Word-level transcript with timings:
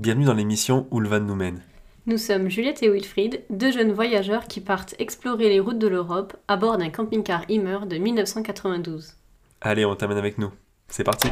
Bienvenue 0.00 0.24
dans 0.24 0.32
l'émission 0.32 0.86
Où 0.90 0.98
le 0.98 1.10
van 1.10 1.20
nous 1.20 1.34
mène. 1.34 1.60
Nous 2.06 2.16
sommes 2.16 2.48
Juliette 2.48 2.82
et 2.82 2.88
Wilfried, 2.88 3.42
deux 3.50 3.70
jeunes 3.70 3.92
voyageurs 3.92 4.46
qui 4.46 4.62
partent 4.62 4.94
explorer 4.98 5.50
les 5.50 5.60
routes 5.60 5.78
de 5.78 5.88
l'Europe 5.88 6.38
à 6.48 6.56
bord 6.56 6.78
d'un 6.78 6.88
camping-car 6.88 7.44
Immer 7.50 7.80
de 7.86 7.98
1992. 7.98 9.12
Allez, 9.60 9.84
on 9.84 9.94
t'amène 9.94 10.16
avec 10.16 10.38
nous. 10.38 10.52
C'est 10.88 11.04
parti 11.04 11.28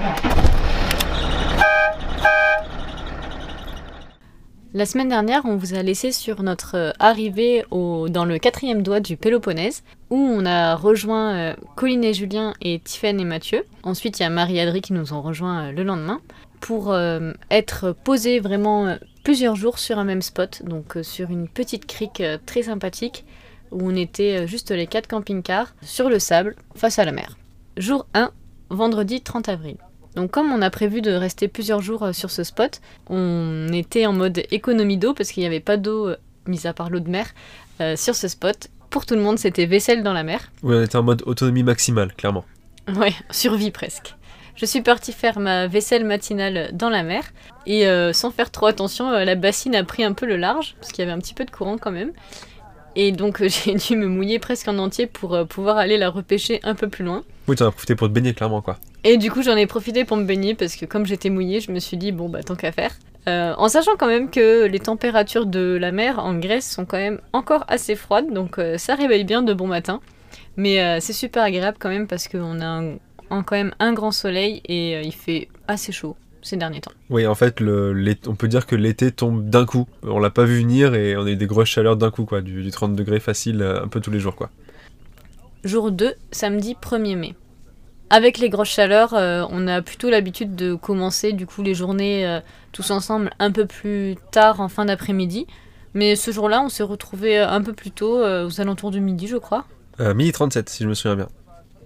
La 4.74 4.84
semaine 4.84 5.08
dernière, 5.08 5.46
on 5.46 5.56
vous 5.56 5.72
a 5.72 5.82
laissé 5.82 6.12
sur 6.12 6.42
notre 6.42 6.76
euh, 6.76 6.90
arrivée 6.98 7.64
au, 7.70 8.10
dans 8.10 8.26
le 8.26 8.38
quatrième 8.38 8.82
doigt 8.82 9.00
du 9.00 9.16
Péloponnèse, 9.16 9.82
où 10.10 10.16
on 10.16 10.44
a 10.44 10.74
rejoint 10.76 11.34
euh, 11.34 11.56
Colline 11.74 12.04
et 12.04 12.12
Julien 12.12 12.52
et 12.60 12.78
Tiffaine 12.78 13.18
et 13.18 13.24
Mathieu. 13.24 13.64
Ensuite, 13.82 14.18
il 14.18 14.24
y 14.24 14.26
a 14.26 14.30
Marie-Adrie 14.30 14.82
qui 14.82 14.92
nous 14.92 15.14
ont 15.14 15.22
rejoints 15.22 15.68
euh, 15.68 15.72
le 15.72 15.84
lendemain 15.84 16.20
pour 16.60 16.92
euh, 16.92 17.32
être 17.50 17.92
posés 17.92 18.40
vraiment 18.40 18.86
euh, 18.86 18.96
plusieurs 19.24 19.56
jours 19.56 19.78
sur 19.78 19.98
un 19.98 20.04
même 20.04 20.22
spot, 20.22 20.62
donc 20.64 20.96
euh, 20.96 21.02
sur 21.02 21.30
une 21.30 21.48
petite 21.48 21.86
crique 21.86 22.22
très 22.46 22.64
sympathique, 22.64 23.24
où 23.70 23.88
on 23.90 23.96
était 23.96 24.46
juste 24.46 24.70
les 24.70 24.86
quatre 24.86 25.08
camping-cars 25.08 25.74
sur 25.82 26.08
le 26.08 26.18
sable 26.18 26.56
face 26.74 26.98
à 26.98 27.04
la 27.04 27.12
mer. 27.12 27.36
Jour 27.76 28.06
1, 28.14 28.30
vendredi 28.70 29.20
30 29.20 29.48
avril. 29.48 29.76
Donc 30.16 30.30
comme 30.30 30.50
on 30.52 30.62
a 30.62 30.70
prévu 30.70 31.02
de 31.02 31.12
rester 31.12 31.48
plusieurs 31.48 31.82
jours 31.82 32.08
sur 32.12 32.30
ce 32.30 32.44
spot, 32.44 32.80
on 33.08 33.68
était 33.72 34.06
en 34.06 34.14
mode 34.14 34.42
économie 34.50 34.96
d'eau 34.96 35.12
parce 35.12 35.30
qu'il 35.30 35.42
n'y 35.42 35.46
avait 35.46 35.60
pas 35.60 35.76
d'eau, 35.76 36.14
mis 36.46 36.66
à 36.66 36.72
part 36.72 36.90
l'eau 36.90 37.00
de 37.00 37.10
mer, 37.10 37.28
euh, 37.80 37.96
sur 37.96 38.16
ce 38.16 38.26
spot. 38.26 38.68
Pour 38.90 39.06
tout 39.06 39.14
le 39.14 39.20
monde, 39.20 39.38
c'était 39.38 39.66
vaisselle 39.66 40.02
dans 40.02 40.12
la 40.12 40.24
mer. 40.24 40.50
Oui, 40.62 40.76
on 40.76 40.82
était 40.82 40.96
en 40.96 41.02
mode 41.02 41.22
autonomie 41.26 41.62
maximale, 41.62 42.12
clairement. 42.14 42.44
Ouais, 42.96 43.12
survie 43.30 43.70
presque. 43.70 44.16
Je 44.60 44.66
suis 44.66 44.80
partie 44.82 45.12
faire 45.12 45.38
ma 45.38 45.68
vaisselle 45.68 46.04
matinale 46.04 46.70
dans 46.72 46.90
la 46.90 47.04
mer 47.04 47.22
et 47.64 47.86
euh, 47.86 48.12
sans 48.12 48.32
faire 48.32 48.50
trop 48.50 48.66
attention, 48.66 49.08
euh, 49.12 49.24
la 49.24 49.36
bassine 49.36 49.76
a 49.76 49.84
pris 49.84 50.02
un 50.02 50.12
peu 50.12 50.26
le 50.26 50.36
large 50.36 50.74
parce 50.80 50.90
qu'il 50.90 51.04
y 51.04 51.06
avait 51.06 51.16
un 51.16 51.20
petit 51.20 51.32
peu 51.34 51.44
de 51.44 51.50
courant 51.52 51.78
quand 51.78 51.92
même. 51.92 52.10
Et 52.96 53.12
donc 53.12 53.40
j'ai 53.46 53.74
dû 53.74 53.94
me 53.96 54.08
mouiller 54.08 54.40
presque 54.40 54.66
en 54.66 54.78
entier 54.78 55.06
pour 55.06 55.34
euh, 55.34 55.44
pouvoir 55.44 55.76
aller 55.78 55.96
la 55.96 56.10
repêcher 56.10 56.58
un 56.64 56.74
peu 56.74 56.88
plus 56.88 57.04
loin. 57.04 57.22
Oui, 57.46 57.54
t'en 57.54 57.68
as 57.68 57.70
profité 57.70 57.94
pour 57.94 58.08
te 58.08 58.12
baigner, 58.12 58.34
clairement, 58.34 58.60
quoi. 58.60 58.78
Et 59.04 59.16
du 59.16 59.30
coup, 59.30 59.42
j'en 59.42 59.56
ai 59.56 59.66
profité 59.68 60.04
pour 60.04 60.16
me 60.16 60.24
baigner 60.24 60.56
parce 60.56 60.74
que 60.74 60.84
comme 60.86 61.06
j'étais 61.06 61.30
mouillée, 61.30 61.60
je 61.60 61.70
me 61.70 61.78
suis 61.78 61.96
dit 61.96 62.10
bon 62.10 62.28
bah 62.28 62.42
tant 62.42 62.56
qu'à 62.56 62.72
faire. 62.72 62.90
Euh, 63.28 63.54
en 63.58 63.68
sachant 63.68 63.92
quand 63.96 64.08
même 64.08 64.28
que 64.28 64.64
les 64.66 64.80
températures 64.80 65.46
de 65.46 65.78
la 65.80 65.92
mer 65.92 66.18
en 66.18 66.34
Grèce 66.34 66.68
sont 66.68 66.84
quand 66.84 66.96
même 66.96 67.20
encore 67.32 67.64
assez 67.68 67.94
froides, 67.94 68.32
donc 68.32 68.58
euh, 68.58 68.76
ça 68.76 68.96
réveille 68.96 69.24
bien 69.24 69.42
de 69.42 69.52
bon 69.54 69.68
matin. 69.68 70.00
Mais 70.56 70.82
euh, 70.82 70.98
c'est 71.00 71.12
super 71.12 71.44
agréable 71.44 71.76
quand 71.78 71.90
même 71.90 72.08
parce 72.08 72.26
qu'on 72.26 72.60
a 72.60 72.66
un- 72.66 72.96
un- 73.30 73.42
quand 73.42 73.56
même 73.56 73.74
un 73.78 73.92
grand 73.92 74.10
soleil 74.12 74.60
et 74.66 74.96
euh, 74.96 75.02
il 75.02 75.12
fait 75.14 75.48
assez 75.66 75.92
chaud 75.92 76.16
ces 76.40 76.56
derniers 76.56 76.80
temps. 76.80 76.92
Oui, 77.10 77.26
en 77.26 77.34
fait, 77.34 77.60
le, 77.60 78.14
on 78.26 78.34
peut 78.36 78.48
dire 78.48 78.64
que 78.66 78.76
l'été 78.76 79.10
tombe 79.10 79.50
d'un 79.50 79.66
coup. 79.66 79.86
On 80.02 80.18
l'a 80.20 80.30
pas 80.30 80.44
vu 80.44 80.60
venir 80.60 80.94
et 80.94 81.16
on 81.16 81.26
a 81.26 81.30
eu 81.30 81.36
des 81.36 81.46
grosses 81.46 81.68
chaleurs 81.68 81.96
d'un 81.96 82.10
coup, 82.10 82.24
quoi. 82.24 82.40
Du, 82.40 82.62
du 82.62 82.70
30 82.70 82.94
degrés 82.94 83.20
facile 83.20 83.60
euh, 83.60 83.82
un 83.82 83.88
peu 83.88 84.00
tous 84.00 84.10
les 84.10 84.20
jours, 84.20 84.36
quoi. 84.36 84.48
Jour 85.64 85.90
2, 85.90 86.14
samedi 86.30 86.76
1er 86.80 87.16
mai. 87.16 87.34
Avec 88.10 88.38
les 88.38 88.48
grosses 88.48 88.68
chaleurs, 88.70 89.12
euh, 89.14 89.44
on 89.50 89.66
a 89.66 89.82
plutôt 89.82 90.08
l'habitude 90.08 90.54
de 90.54 90.74
commencer 90.74 91.32
du 91.32 91.44
coup 91.44 91.62
les 91.62 91.74
journées 91.74 92.26
euh, 92.26 92.40
tous 92.72 92.90
ensemble 92.90 93.30
un 93.38 93.50
peu 93.50 93.66
plus 93.66 94.16
tard 94.30 94.60
en 94.60 94.68
fin 94.68 94.86
d'après-midi. 94.86 95.46
Mais 95.92 96.16
ce 96.16 96.30
jour-là, 96.30 96.62
on 96.62 96.68
s'est 96.68 96.84
retrouvés 96.84 97.38
un 97.38 97.60
peu 97.60 97.72
plus 97.72 97.90
tôt, 97.90 98.16
euh, 98.18 98.46
aux 98.46 98.60
alentours 98.60 98.90
du 98.92 99.00
midi, 99.00 99.26
je 99.26 99.36
crois. 99.36 99.64
Midi 100.14 100.30
37, 100.30 100.68
si 100.68 100.84
je 100.84 100.88
me 100.88 100.94
souviens 100.94 101.16
bien. 101.16 101.28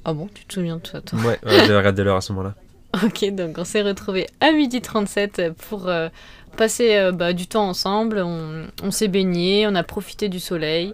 Ah 0.04 0.12
bon, 0.12 0.28
tu 0.32 0.44
te 0.44 0.54
souviens 0.54 0.78
de 0.78 0.86
ça, 0.86 1.00
toi 1.00 1.18
Ouais, 1.20 1.38
ouais, 1.44 1.58
j'avais 1.58 1.76
regardé 1.76 2.02
l'heure 2.02 2.16
à 2.16 2.20
ce 2.20 2.32
moment-là. 2.32 2.54
Ok, 3.04 3.24
donc 3.30 3.56
on 3.56 3.64
s'est 3.64 3.80
retrouvés 3.80 4.26
à 4.40 4.52
midi 4.52 4.82
37 4.82 5.54
pour 5.70 5.88
euh, 5.88 6.10
passer 6.58 6.96
euh, 6.96 7.10
bah, 7.10 7.32
du 7.32 7.46
temps 7.46 7.66
ensemble. 7.66 8.18
On, 8.18 8.66
on 8.82 8.90
s'est 8.90 9.08
baigné, 9.08 9.66
on 9.66 9.74
a 9.74 9.82
profité 9.82 10.28
du 10.28 10.38
soleil. 10.38 10.92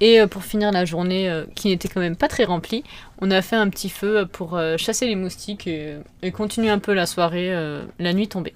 Et 0.00 0.20
euh, 0.20 0.28
pour 0.28 0.44
finir 0.44 0.70
la 0.70 0.84
journée, 0.84 1.28
qui 1.56 1.66
n'était 1.66 1.88
quand 1.88 1.98
même 1.98 2.14
pas 2.14 2.28
très 2.28 2.44
remplie, 2.44 2.84
on 3.20 3.32
a 3.32 3.42
fait 3.42 3.56
un 3.56 3.68
petit 3.70 3.88
feu 3.88 4.24
pour 4.30 4.56
chasser 4.76 5.08
les 5.08 5.16
moustiques 5.16 5.66
et, 5.66 5.96
et 6.22 6.30
continuer 6.30 6.70
un 6.70 6.78
peu 6.78 6.94
la 6.94 7.06
soirée, 7.06 7.52
la 7.98 8.12
nuit 8.12 8.28
tombée. 8.28 8.54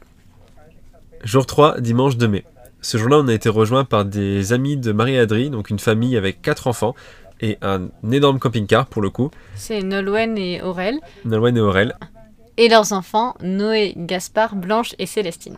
Jour 1.25 1.47
3, 1.47 1.81
dimanche 1.81 2.17
2 2.17 2.29
mai. 2.29 2.45
Ce 2.83 2.99
jour-là, 2.99 3.19
on 3.19 3.29
a 3.29 3.35
été 3.35 3.49
rejoint 3.49 3.85
par 3.85 4.05
des 4.05 4.53
amis 4.53 4.77
de 4.77 4.93
Marie-Adrie, 4.93 5.49
donc 5.49 5.71
une 5.71 5.79
famille 5.79 6.19
avec 6.19 6.43
quatre 6.43 6.67
enfants 6.67 6.95
et 7.45 7.59
un 7.63 7.89
énorme 8.11 8.39
camping-car 8.39 8.87
pour 8.87 9.03
le 9.03 9.11
coup, 9.11 9.31
C'est 9.55 9.83
Nolwenn 9.83 10.37
et 10.39 10.63
Aurel. 10.63 10.99
Nolwenn 11.25 11.57
et 11.57 11.61
Aurel. 11.61 11.95
Et 12.57 12.69
leurs 12.69 12.93
enfants, 12.93 13.35
Noé, 13.43 13.95
Gaspard, 13.97 14.55
Blanche 14.57 14.95
et 14.99 15.07
Célestine. 15.07 15.57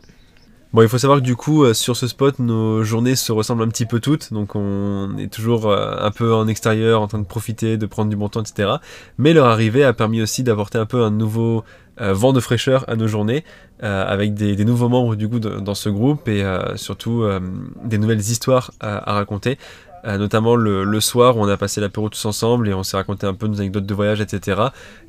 Bon, 0.72 0.82
il 0.82 0.88
faut 0.88 0.98
savoir 0.98 1.20
que 1.20 1.24
du 1.24 1.36
coup, 1.36 1.64
euh, 1.64 1.72
sur 1.74 1.96
ce 1.96 2.06
spot, 2.06 2.38
nos 2.38 2.82
journées 2.82 3.14
se 3.16 3.32
ressemblent 3.32 3.62
un 3.62 3.68
petit 3.68 3.86
peu 3.86 4.00
toutes, 4.00 4.32
donc 4.32 4.56
on 4.56 5.16
est 5.16 5.32
toujours 5.32 5.70
euh, 5.70 5.94
un 6.00 6.10
peu 6.10 6.34
en 6.34 6.48
extérieur, 6.48 7.00
en 7.00 7.06
train 7.06 7.18
de 7.20 7.24
profiter, 7.24 7.76
de 7.78 7.86
prendre 7.86 8.10
du 8.10 8.16
bon 8.16 8.28
temps, 8.28 8.42
etc. 8.42 8.72
Mais 9.16 9.32
leur 9.32 9.46
arrivée 9.46 9.84
a 9.84 9.92
permis 9.94 10.20
aussi 10.20 10.42
d'apporter 10.42 10.76
un 10.78 10.84
peu 10.84 11.02
un 11.02 11.10
nouveau 11.10 11.64
euh, 12.00 12.12
vent 12.12 12.32
de 12.34 12.40
fraîcheur 12.40 12.84
à 12.88 12.96
nos 12.96 13.06
journées, 13.06 13.44
avec 13.80 14.32
des, 14.34 14.56
des 14.56 14.64
nouveaux 14.64 14.88
membres 14.88 15.16
du 15.16 15.28
coup 15.28 15.38
de- 15.38 15.60
dans 15.60 15.74
ce 15.74 15.90
groupe 15.90 16.28
et 16.28 16.42
surtout 16.76 17.24
des 17.84 17.98
nouvelles 17.98 18.20
histoires 18.20 18.70
à 18.80 19.12
raconter. 19.12 19.58
Euh, 20.06 20.18
notamment 20.18 20.54
le, 20.54 20.84
le 20.84 21.00
soir 21.00 21.36
où 21.36 21.40
on 21.40 21.48
a 21.48 21.56
passé 21.56 21.80
l'apéro 21.80 22.08
tous 22.08 22.24
ensemble 22.26 22.68
et 22.68 22.74
on 22.74 22.82
s'est 22.84 22.96
raconté 22.96 23.26
un 23.26 23.34
peu 23.34 23.48
nos 23.48 23.58
anecdotes 23.60 23.86
de 23.86 23.94
voyage, 23.94 24.20
etc. 24.20 24.60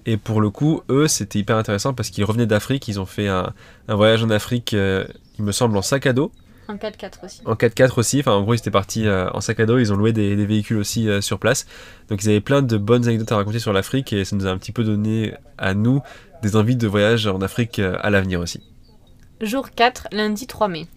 Et 0.05 0.17
pour 0.17 0.41
le 0.41 0.49
coup, 0.49 0.81
eux, 0.89 1.07
c'était 1.07 1.39
hyper 1.39 1.57
intéressant 1.57 1.93
parce 1.93 2.09
qu'ils 2.09 2.25
revenaient 2.25 2.47
d'Afrique, 2.47 2.87
ils 2.87 2.99
ont 2.99 3.05
fait 3.05 3.27
un, 3.27 3.53
un 3.87 3.95
voyage 3.95 4.23
en 4.23 4.29
Afrique, 4.31 4.73
euh, 4.73 5.05
il 5.37 5.45
me 5.45 5.51
semble, 5.51 5.77
en 5.77 5.81
sac 5.83 6.07
à 6.07 6.13
dos. 6.13 6.31
En 6.67 6.75
4-4 6.75 7.23
aussi. 7.23 7.41
En 7.45 7.53
4x4 7.53 7.93
aussi, 7.97 8.19
enfin 8.19 8.33
en 8.33 8.41
gros 8.41 8.53
ils 8.53 8.57
étaient 8.57 8.71
partis 8.71 9.07
euh, 9.07 9.29
en 9.31 9.39
sac 9.39 9.59
à 9.59 9.65
dos, 9.65 9.77
ils 9.77 9.93
ont 9.93 9.95
loué 9.95 10.11
des, 10.11 10.35
des 10.35 10.45
véhicules 10.45 10.77
aussi 10.77 11.07
euh, 11.07 11.21
sur 11.21 11.39
place. 11.39 11.65
Donc 12.09 12.23
ils 12.23 12.29
avaient 12.29 12.41
plein 12.41 12.61
de 12.61 12.77
bonnes 12.77 13.05
anecdotes 13.05 13.31
à 13.31 13.37
raconter 13.37 13.59
sur 13.59 13.71
l'Afrique 13.71 14.11
et 14.11 14.25
ça 14.25 14.35
nous 14.35 14.47
a 14.47 14.49
un 14.49 14.57
petit 14.57 14.73
peu 14.73 14.83
donné 14.83 15.33
à 15.57 15.73
nous 15.73 16.01
des 16.43 16.55
envies 16.55 16.75
de 16.75 16.87
voyage 16.87 17.25
en 17.27 17.41
Afrique 17.41 17.79
euh, 17.79 17.97
à 18.01 18.09
l'avenir 18.09 18.41
aussi. 18.41 18.61
Jour 19.39 19.71
4, 19.71 20.07
lundi 20.11 20.45
3 20.45 20.67
mai. 20.67 20.87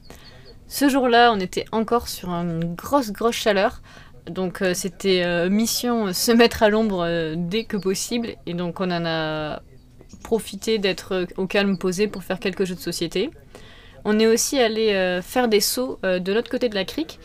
Ce 0.71 0.89
jour-là, 0.89 1.33
on 1.35 1.41
était 1.41 1.65
encore 1.73 2.07
sur 2.07 2.29
une 2.31 2.77
grosse, 2.77 3.11
grosse 3.11 3.35
chaleur. 3.35 3.83
Donc 4.27 4.63
euh, 4.63 4.73
c'était 4.73 5.25
euh, 5.25 5.51
mission 5.51 6.07
euh, 6.07 6.13
se 6.13 6.31
mettre 6.31 6.63
à 6.63 6.69
l'ombre 6.69 7.35
dès 7.37 7.65
que 7.65 7.77
possible. 7.77 8.37
Et 8.47 8.55
donc 8.55 8.81
on 8.81 8.89
en 8.93 9.05
a 9.05 9.63
profité 10.23 10.79
d'être 10.79 11.27
au 11.37 11.49
calme 11.49 11.77
posé 11.77 12.07
pour 12.07 12.23
faire 12.23 12.39
quelques 12.39 12.65
jeux 12.65 12.77
de 12.77 12.81
société. 12.81 13.31
On 14.05 14.21
est 14.21 14.29
aussi 14.29 14.61
allé 14.61 15.21
faire 15.23 15.49
des 15.49 15.61
sauts 15.61 15.99
de 16.03 16.33
l'autre 16.33 16.51
côté 16.51 16.69
de 16.69 16.75
la 16.75 16.85
crique. 16.85 17.19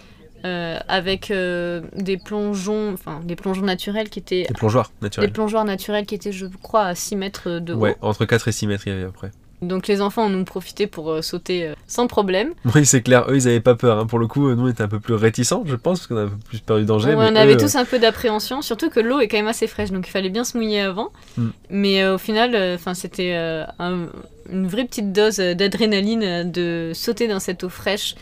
avec 0.44 1.31
des 1.31 2.17
plongeons, 2.17 2.94
enfin 2.94 3.22
des 3.23 3.35
plongeons 3.35 3.61
naturels 3.61 4.09
qui 4.09 4.19
étaient 4.19 4.45
Des 4.47 4.53
plongeoires 4.53 4.91
des 5.01 5.05
naturels. 5.05 5.31
plongeoires 5.31 5.66
naturels 5.66 6.05
qui 6.05 6.16
étaient, 6.16 6.31
je 6.31 6.47
crois, 6.47 6.84
à 6.84 6.95
6 6.95 7.16
mètres 7.16 7.59
de 7.59 7.73
haut. 7.73 7.79
Ouais, 7.79 7.95
entre 8.01 8.25
4 8.25 8.47
et 8.47 8.51
6 8.51 8.67
mètres 8.67 8.84
il 8.88 8.94
y 8.94 8.95
avait 8.95 9.05
après. 9.05 9.31
Donc 9.61 9.88
les 9.88 10.01
enfants 10.01 10.25
en 10.25 10.33
ont 10.33 10.43
profité 10.43 10.85
pour 10.85 11.09
euh, 11.11 11.21
sauter 11.21 11.67
euh, 11.67 11.73
sans 11.88 12.07
problème. 12.07 12.49
Oui, 12.75 12.85
c'est 12.85 13.01
clair, 13.01 13.25
eux 13.29 13.35
ils 13.38 13.47
avaient 13.47 13.59
pas 13.61 13.75
peur. 13.75 13.99
hein. 13.99 14.05
Pour 14.05 14.19
le 14.19 14.27
coup, 14.27 14.49
nous 14.53 14.66
on 14.66 14.67
était 14.67 14.83
un 14.83 14.88
peu 14.88 14.99
plus 14.99 15.13
réticents, 15.13 15.63
je 15.66 15.75
pense, 15.75 15.99
parce 15.99 16.07
qu'on 16.07 16.17
a 16.17 16.23
un 16.23 16.27
peu 16.27 16.35
plus 16.49 16.59
peur 16.59 16.77
du 16.77 16.85
danger. 16.85 17.09
Ouais, 17.09 17.16
mais 17.16 17.31
on 17.31 17.35
avait 17.35 17.57
tous 17.57 17.75
un 17.75 17.85
peu 17.85 17.97
d'appréhension, 17.97 18.61
surtout 18.61 18.89
que 18.89 18.99
l'eau 18.99 19.19
est 19.21 19.27
quand 19.27 19.38
même 19.38 19.47
assez 19.47 19.67
fraîche, 19.67 19.91
donc 19.91 20.07
il 20.07 20.11
fallait 20.11 20.29
bien 20.29 20.43
se 20.43 20.57
mouiller 20.57 20.81
avant. 20.81 21.09
Mm. 21.38 21.47
Mais 21.69 22.03
euh, 22.03 22.16
au 22.16 22.17
final, 22.17 22.53
euh, 22.53 22.77
'fin, 22.77 22.93
c'était 22.93 23.33
euh, 23.35 23.63
un- 23.79 24.07
une 24.51 24.67
vraie 24.67 24.85
petite 24.85 25.11
dose 25.13 25.39
euh, 25.39 25.53
d'adrénaline 25.55 26.23
euh, 26.23 26.43
de 26.43 26.91
sauter 26.93 27.27
dans 27.27 27.39
cette 27.39 27.63
eau 27.63 27.69
fraîche, 27.69 28.16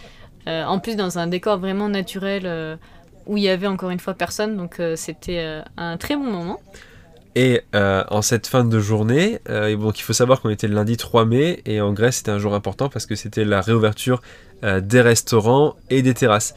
euh, 0.47 0.63
en 0.65 0.79
plus 0.79 0.95
dans 0.95 1.17
un 1.19 1.27
décor 1.27 1.57
vraiment 1.57 1.89
naturel 1.89 2.43
euh, 2.45 2.75
où 3.25 3.37
il 3.37 3.43
y 3.43 3.49
avait 3.49 3.67
encore 3.67 3.89
une 3.89 3.99
fois 3.99 4.13
personne, 4.13 4.55
donc 4.55 4.79
euh, 4.79 4.95
c'était 4.95 5.39
euh, 5.39 5.61
un 5.77 5.97
très 5.97 6.15
bon 6.15 6.25
moment. 6.25 6.59
Et 7.35 7.61
euh, 7.73 8.03
en 8.09 8.21
cette 8.21 8.45
fin 8.45 8.63
de 8.63 8.79
journée, 8.79 9.39
euh, 9.49 9.71
il 9.71 10.03
faut 10.03 10.13
savoir 10.13 10.41
qu'on 10.41 10.49
était 10.49 10.67
le 10.67 10.75
lundi 10.75 10.97
3 10.97 11.25
mai 11.25 11.61
et 11.65 11.81
en 11.81 11.91
Grèce 11.91 12.17
c'était 12.17 12.31
un 12.31 12.37
jour 12.37 12.53
important 12.53 12.89
parce 12.89 13.07
que 13.07 13.15
c'était 13.15 13.43
la 13.43 13.61
réouverture 13.61 14.21
euh, 14.63 14.81
des 14.81 15.01
restaurants 15.01 15.75
et 15.89 16.03
des 16.03 16.13
terrasses. 16.13 16.53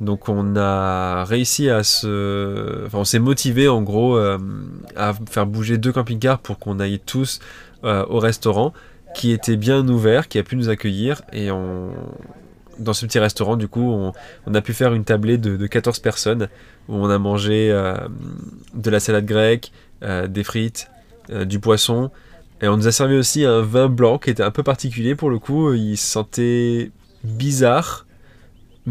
Donc 0.00 0.28
on 0.28 0.56
a 0.56 1.24
réussi 1.24 1.68
à 1.68 1.82
se... 1.82 2.86
Enfin 2.86 2.98
on 2.98 3.04
s'est 3.04 3.18
motivé 3.18 3.68
en 3.68 3.82
gros 3.82 4.16
à 4.16 5.12
faire 5.28 5.46
bouger 5.46 5.76
deux 5.76 5.92
camping-cars 5.92 6.38
pour 6.38 6.58
qu'on 6.58 6.80
aille 6.80 7.00
tous 7.04 7.40
au 7.82 8.18
restaurant 8.18 8.72
qui 9.14 9.32
était 9.32 9.56
bien 9.56 9.86
ouvert, 9.86 10.28
qui 10.28 10.38
a 10.38 10.42
pu 10.42 10.56
nous 10.56 10.68
accueillir 10.68 11.22
et. 11.32 11.48
Dans 12.78 12.94
ce 12.94 13.04
petit 13.04 13.18
restaurant, 13.18 13.58
du 13.58 13.68
coup, 13.68 13.92
on, 14.46 14.54
a 14.54 14.62
pu 14.62 14.72
faire 14.72 14.94
une 14.94 15.04
tablée 15.04 15.36
de, 15.36 15.58
de 15.58 15.66
14 15.66 15.98
personnes 15.98 16.48
où 16.88 16.94
on 16.94 17.10
a 17.10 17.18
mangé 17.18 17.68
de 17.68 18.90
la 18.90 19.00
salade 19.00 19.26
grecque, 19.26 19.70
euh, 20.02 20.26
des 20.26 20.44
frites, 20.44 20.90
euh, 21.30 21.44
du 21.44 21.60
poisson. 21.60 22.10
Et 22.62 22.68
on 22.68 22.76
nous 22.76 22.86
a 22.86 22.92
servi 22.92 23.16
aussi 23.16 23.44
un 23.44 23.62
vin 23.62 23.88
blanc 23.88 24.18
qui 24.18 24.30
était 24.30 24.42
un 24.42 24.50
peu 24.50 24.62
particulier 24.62 25.14
pour 25.14 25.30
le 25.30 25.38
coup. 25.38 25.72
Il 25.72 25.96
sentait 25.96 26.90
bizarre, 27.24 28.06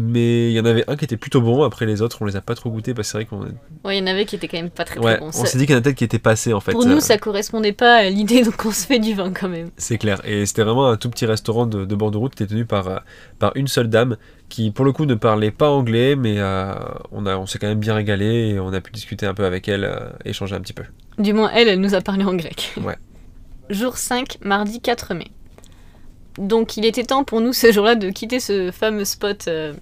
mais 0.00 0.50
il 0.50 0.54
y 0.54 0.60
en 0.60 0.64
avait 0.64 0.84
un 0.88 0.96
qui 0.96 1.04
était 1.04 1.16
plutôt 1.16 1.40
bon. 1.40 1.62
Après 1.62 1.86
les 1.86 2.02
autres, 2.02 2.18
on 2.20 2.24
les 2.24 2.36
a 2.36 2.40
pas 2.40 2.54
trop 2.54 2.70
goûtés 2.70 2.94
parce 2.94 3.08
que 3.08 3.12
c'est 3.12 3.18
vrai 3.18 3.24
qu'on. 3.26 3.40
Ouais, 3.88 3.96
il 3.96 4.00
y 4.00 4.02
en 4.02 4.06
avait 4.06 4.24
qui 4.24 4.36
étaient 4.36 4.48
quand 4.48 4.56
même 4.58 4.70
pas 4.70 4.84
très, 4.84 4.96
très 4.96 5.04
Ouais, 5.04 5.18
bons. 5.18 5.28
on 5.28 5.32
s'est 5.44 5.58
dit 5.58 5.66
qu'il 5.66 5.74
y 5.74 5.76
en 5.76 5.78
a 5.78 5.82
peut-être 5.82 5.96
qui 5.96 6.04
étaient 6.04 6.18
passés 6.18 6.52
en 6.52 6.60
fait. 6.60 6.72
Pour 6.72 6.84
Euh, 6.84 6.88
nous, 6.88 7.00
ça 7.00 7.18
correspondait 7.18 7.72
pas 7.72 7.96
à 7.96 8.10
l'idée 8.10 8.42
donc 8.44 8.64
on 8.64 8.70
se 8.72 8.86
fait 8.86 8.98
du 8.98 9.14
vin 9.14 9.32
quand 9.32 9.48
même. 9.48 9.70
C'est 9.76 9.98
clair. 9.98 10.20
Et 10.24 10.46
c'était 10.46 10.62
vraiment 10.62 10.88
un 10.88 10.96
tout 10.96 11.10
petit 11.10 11.26
restaurant 11.26 11.66
de, 11.66 11.84
de 11.84 11.94
bord 11.94 12.10
de 12.10 12.16
route 12.18 12.34
qui 12.34 12.42
était 12.42 12.50
tenu 12.54 12.64
par, 12.64 12.88
euh, 12.88 12.98
par 13.38 13.52
une 13.54 13.68
seule 13.68 13.88
dame 13.88 14.16
qui, 14.48 14.70
pour 14.72 14.84
le 14.84 14.92
coup, 14.92 15.04
ne 15.06 15.14
parlait 15.14 15.52
pas 15.52 15.70
anglais, 15.70 16.16
mais 16.16 16.34
euh, 16.38 16.74
on, 17.12 17.24
a, 17.26 17.36
on 17.36 17.46
s'est 17.46 17.58
quand 17.60 17.68
même 17.68 17.78
bien 17.78 17.94
régalé 17.94 18.50
et 18.54 18.60
on 18.60 18.72
a 18.72 18.80
pu 18.80 18.90
discuter 18.90 19.24
un 19.26 19.34
peu 19.34 19.44
avec 19.44 19.68
elle, 19.68 19.84
euh, 19.84 20.08
échanger 20.24 20.56
un 20.56 20.60
petit 20.60 20.72
peu. 20.72 20.82
Du 21.18 21.32
moins, 21.32 21.50
elle, 21.54 21.68
elle 21.68 21.80
nous 21.80 21.94
a 21.94 22.00
parlé 22.00 22.24
en 22.24 22.34
grec. 22.34 22.72
Ouais. 22.84 22.96
Jour 23.68 23.96
5, 23.96 24.38
mardi 24.42 24.80
4 24.80 25.14
mai. 25.14 25.28
Donc, 26.38 26.76
il 26.76 26.84
était 26.84 27.04
temps 27.04 27.22
pour 27.24 27.40
nous 27.40 27.52
ce 27.52 27.70
jour-là 27.70 27.94
de 27.94 28.10
quitter 28.10 28.40
ce 28.40 28.70
fameux 28.72 29.04
spot 29.04 29.46
euh, 29.48 29.72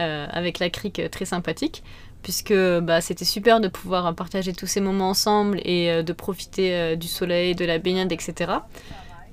euh, 0.00 0.26
avec 0.30 0.58
la 0.58 0.70
crique 0.70 0.98
euh, 0.98 1.08
très 1.08 1.24
sympathique, 1.24 1.82
puisque 2.22 2.54
bah, 2.54 3.00
c'était 3.00 3.24
super 3.24 3.60
de 3.60 3.68
pouvoir 3.68 4.14
partager 4.14 4.52
tous 4.52 4.66
ces 4.66 4.80
moments 4.80 5.10
ensemble 5.10 5.60
et 5.64 5.90
euh, 5.90 6.02
de 6.02 6.12
profiter 6.12 6.74
euh, 6.74 6.96
du 6.96 7.06
soleil, 7.08 7.54
de 7.54 7.64
la 7.64 7.78
baignade, 7.78 8.12
etc. 8.12 8.52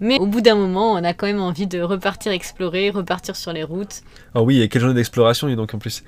Mais 0.02 0.20
au 0.20 0.26
bout 0.26 0.42
d'un 0.42 0.56
moment, 0.56 0.92
on 0.92 1.04
a 1.06 1.14
quand 1.14 1.26
même 1.26 1.40
envie 1.40 1.68
de 1.68 1.80
repartir 1.82 2.34
explorer, 2.34 2.90
repartir 2.90 3.38
sur 3.38 3.54
les 3.54 3.64
routes. 3.64 4.02
Ah 4.34 4.42
oui, 4.44 4.62
et 4.62 4.68
quelle 4.68 4.82
journée 4.82 4.96
d'exploration, 4.96 5.48
et 5.48 5.56
donc 5.56 5.74
en 5.74 5.78
plus. 5.78 6.04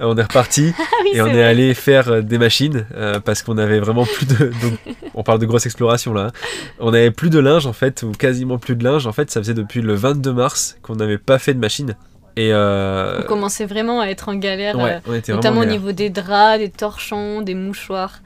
Euh, 0.00 0.04
On 0.06 0.16
est 0.16 0.22
reparti 0.22 0.72
Ah 0.78 0.82
oui, 1.02 1.10
et 1.14 1.22
on 1.22 1.26
est 1.26 1.42
allé 1.42 1.74
faire 1.74 2.08
euh, 2.08 2.20
des 2.22 2.38
machines 2.38 2.86
euh, 2.94 3.18
parce 3.18 3.42
qu'on 3.42 3.58
avait 3.58 3.80
vraiment 3.80 4.04
plus 4.06 4.26
de. 4.26 4.46
Donc, 4.62 4.78
on 5.14 5.24
parle 5.24 5.40
de 5.40 5.46
grosse 5.46 5.66
exploration 5.66 6.14
là. 6.14 6.26
hein. 6.26 6.32
On 6.78 6.94
avait 6.94 7.10
plus 7.10 7.30
de 7.30 7.40
linge 7.40 7.66
en 7.66 7.72
fait, 7.72 8.04
ou 8.04 8.12
quasiment 8.12 8.58
plus 8.58 8.76
de 8.76 8.84
linge. 8.84 9.08
En 9.08 9.12
fait, 9.12 9.28
ça 9.32 9.40
faisait 9.40 9.54
depuis 9.54 9.82
le 9.82 9.94
22 9.94 10.32
mars 10.32 10.76
qu'on 10.82 10.94
n'avait 10.94 11.18
pas 11.18 11.40
fait 11.40 11.52
de 11.54 11.58
machine. 11.58 11.96
Et. 12.36 12.52
euh, 12.52 13.20
On 13.20 13.26
commençait 13.26 13.66
vraiment 13.66 14.00
à 14.00 14.06
être 14.06 14.28
en 14.28 14.34
galère. 14.34 14.78
euh, 14.78 14.98
ouais, 15.06 15.22
notamment 15.28 15.60
au 15.60 15.64
niveau 15.70 15.92
des 15.92 16.10
draps, 16.10 16.58
des 16.58 16.70
torchons, 16.70 17.42
des 17.42 17.54
mouchoirs. 17.54 18.20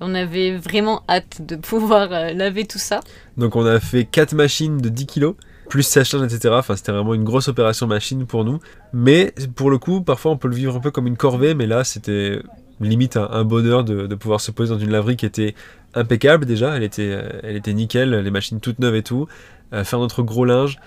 On 0.00 0.14
avait 0.14 0.56
vraiment 0.56 1.02
hâte 1.08 1.40
de 1.40 1.56
pouvoir 1.56 2.08
euh, 2.12 2.32
laver 2.32 2.64
tout 2.66 2.78
ça. 2.78 3.00
Donc 3.36 3.54
on 3.56 3.64
a 3.64 3.78
fait 3.80 4.04
4 4.04 4.32
machines 4.34 4.78
de 4.78 4.88
10 4.88 5.06
kilos, 5.06 5.34
plus 5.70 5.84
sèche-linge, 5.84 6.32
etc. 6.34 6.54
Enfin 6.58 6.74
c'était 6.76 6.92
vraiment 6.92 7.14
une 7.14 7.22
grosse 7.24 7.46
opération 7.48 7.86
machine 7.86 8.26
pour 8.26 8.44
nous. 8.44 8.58
Mais 8.92 9.32
pour 9.54 9.70
le 9.70 9.78
coup, 9.78 10.00
parfois 10.02 10.32
on 10.32 10.36
peut 10.36 10.48
le 10.48 10.56
vivre 10.56 10.74
un 10.76 10.80
peu 10.80 10.90
comme 10.90 11.06
une 11.06 11.16
corvée, 11.16 11.54
mais 11.54 11.66
là 11.66 11.84
c'était 11.84 12.40
limite 12.80 13.16
un, 13.16 13.28
un 13.30 13.44
bonheur 13.44 13.84
de, 13.84 14.08
de 14.08 14.14
pouvoir 14.16 14.40
se 14.40 14.50
poser 14.50 14.74
dans 14.74 14.80
une 14.80 14.90
laverie 14.90 15.16
qui 15.16 15.26
était 15.26 15.54
impeccable 15.94 16.44
déjà, 16.44 16.76
elle 16.76 16.82
était, 16.82 17.16
elle 17.44 17.54
était 17.54 17.72
nickel, 17.72 18.10
les 18.16 18.30
machines 18.32 18.58
toutes 18.58 18.80
neuves 18.80 18.96
et 18.96 19.04
tout, 19.04 19.28
faire 19.84 20.00
notre 20.00 20.22
gros 20.24 20.44
linge. 20.44 20.78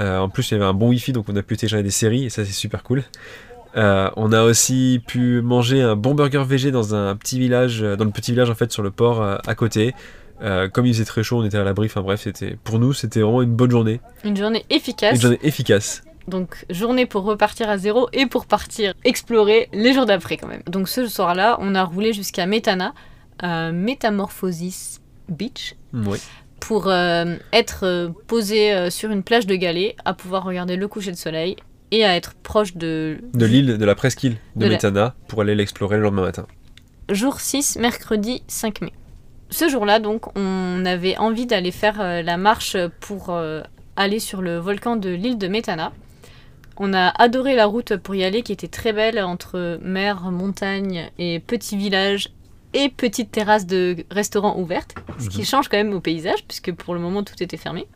Euh, 0.00 0.18
en 0.18 0.28
plus 0.28 0.50
il 0.50 0.54
y 0.54 0.56
avait 0.56 0.64
un 0.64 0.74
bon 0.74 0.88
wifi 0.88 1.12
donc 1.12 1.26
on 1.28 1.36
a 1.36 1.42
pu 1.42 1.56
télécharger 1.56 1.84
des 1.84 1.90
séries 1.90 2.24
et 2.24 2.30
ça 2.30 2.44
c'est 2.44 2.52
super 2.52 2.82
cool. 2.82 3.04
Euh, 3.76 4.08
on 4.16 4.32
a 4.32 4.42
aussi 4.42 5.02
pu 5.06 5.40
manger 5.40 5.82
un 5.82 5.96
bon 5.96 6.14
burger 6.14 6.44
végé 6.46 6.70
dans 6.70 6.94
un 6.94 7.16
petit 7.16 7.38
village, 7.40 7.82
euh, 7.82 7.96
dans 7.96 8.04
le 8.04 8.10
petit 8.12 8.30
village 8.32 8.50
en 8.50 8.54
fait 8.54 8.70
sur 8.72 8.82
le 8.82 8.90
port 8.90 9.22
à 9.22 9.54
côté. 9.54 9.94
Euh, 10.42 10.68
comme 10.68 10.84
il 10.84 10.92
faisait 10.92 11.04
très 11.04 11.22
chaud, 11.22 11.38
on 11.40 11.44
était 11.44 11.58
à 11.58 11.64
l'abri. 11.64 11.86
Enfin 11.86 12.02
bref, 12.02 12.22
c'était 12.22 12.56
pour 12.64 12.78
nous 12.78 12.92
c'était 12.92 13.20
vraiment 13.20 13.42
une 13.42 13.54
bonne 13.54 13.70
journée, 13.70 14.00
Une 14.24 14.36
journée 14.36 14.64
efficace. 14.70 15.14
une 15.14 15.20
journée 15.20 15.38
efficace. 15.42 16.02
Donc 16.26 16.64
journée 16.70 17.04
pour 17.06 17.22
repartir 17.24 17.68
à 17.68 17.76
zéro 17.78 18.08
et 18.12 18.26
pour 18.26 18.46
partir 18.46 18.94
explorer 19.04 19.68
les 19.72 19.92
jours 19.92 20.06
d'après 20.06 20.36
quand 20.38 20.48
même. 20.48 20.62
Donc 20.66 20.88
ce 20.88 21.06
soir-là, 21.06 21.56
on 21.60 21.74
a 21.74 21.82
roulé 21.84 22.12
jusqu'à 22.12 22.46
Metana, 22.46 22.94
Metamorphosis 23.42 25.00
Beach, 25.28 25.74
Oui. 25.92 26.18
Pour 26.60 26.88
euh, 26.88 27.36
être 27.52 27.80
euh, 27.84 28.08
posé 28.26 28.72
euh, 28.72 28.90
sur 28.90 29.10
une 29.10 29.22
plage 29.22 29.46
de 29.46 29.54
galets, 29.54 29.96
à 30.04 30.14
pouvoir 30.14 30.44
regarder 30.44 30.76
le 30.76 30.88
coucher 30.88 31.10
de 31.10 31.16
soleil 31.16 31.56
et 31.90 32.04
à 32.04 32.16
être 32.16 32.34
proche 32.34 32.74
de... 32.76 33.18
De 33.34 33.46
l'île, 33.46 33.76
de 33.78 33.84
la 33.84 33.94
presqu'île 33.94 34.36
de, 34.56 34.60
De 34.62 34.66
la- 34.66 34.72
Metana 34.72 35.14
pour 35.28 35.42
aller 35.42 35.54
l'explorer 35.54 35.96
le 35.96 36.02
lendemain 36.02 36.22
matin. 36.22 36.46
Jour 37.10 37.40
6, 37.40 37.76
mercredi 37.76 38.42
5 38.48 38.80
mai. 38.80 38.92
Ce 39.50 39.68
jour-là, 39.68 39.98
donc, 40.00 40.36
on 40.36 40.84
avait 40.86 41.16
envie 41.18 41.46
d'aller 41.46 41.70
faire 41.70 41.98
la 42.22 42.36
marche 42.38 42.76
pour 43.00 43.30
aller 43.96 44.18
sur 44.18 44.40
le 44.42 44.56
volcan 44.58 44.96
de 44.96 45.10
l'île 45.10 45.36
de 45.38 45.46
Metana. 45.46 45.92
On 46.78 46.92
a 46.94 47.08
adoré 47.22 47.54
la 47.54 47.66
route 47.66 47.96
pour 47.98 48.14
y 48.16 48.24
aller, 48.24 48.42
qui 48.42 48.52
était 48.52 48.66
très 48.68 48.92
belle 48.92 49.20
entre 49.20 49.78
mer, 49.82 50.22
montagne 50.32 51.08
et 51.18 51.38
petits 51.38 51.76
villages 51.76 52.30
et 52.74 52.88
petites 52.90 53.30
terrasses 53.30 53.66
de 53.66 54.04
restaurants 54.10 54.58
ouvertes, 54.58 54.94
ce 55.18 55.28
qui 55.28 55.38
Mhm. 55.40 55.44
change 55.46 55.68
quand 55.68 55.76
même 55.78 55.92
au 55.94 56.00
paysage, 56.00 56.44
puisque 56.46 56.72
pour 56.72 56.94
le 56.94 57.00
moment 57.00 57.22
tout 57.22 57.40
était 57.42 57.56
fermé. 57.56 57.86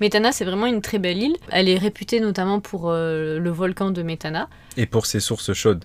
Metana, 0.00 0.32
c'est 0.32 0.44
vraiment 0.44 0.66
une 0.66 0.80
très 0.80 0.98
belle 0.98 1.18
île. 1.18 1.36
Elle 1.50 1.68
est 1.68 1.76
réputée 1.78 2.20
notamment 2.20 2.60
pour 2.60 2.90
euh, 2.90 3.38
le 3.38 3.50
volcan 3.50 3.90
de 3.90 4.02
Metana 4.02 4.48
Et 4.76 4.86
pour 4.86 5.04
ces 5.06 5.20
sources 5.20 5.52
chaudes. 5.52 5.84